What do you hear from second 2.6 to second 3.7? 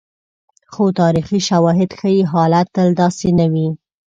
تل داسې نه وي.